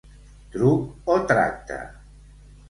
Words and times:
Truc 0.55 1.11
o 1.17 1.19
tracte. 1.33 1.79